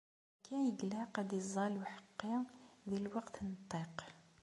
[0.37, 2.33] Akka i ilaq ad iẓẓall uḥeqqi,
[2.87, 3.97] di lweqt n ṭṭiq.